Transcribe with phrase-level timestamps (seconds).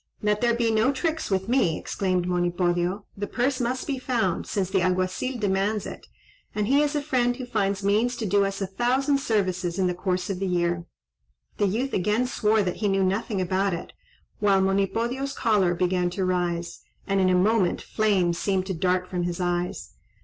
[0.23, 4.67] "Let there be no tricks with me," exclaimed Monipodio; "the purse must be found, since
[4.71, 6.07] the Alguazil demands it,
[6.55, 9.85] and he is a friend who finds means to do us a thousand services in
[9.85, 10.85] the course of the year."
[11.57, 13.93] The youth again swore that he knew nothing about it,
[14.39, 19.21] while Monipodio's choler began to rise, and in a moment flames seemed to dart from
[19.21, 19.91] his eyes.